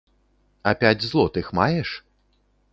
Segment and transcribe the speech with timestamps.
[0.71, 1.89] А пяць злотых маеш?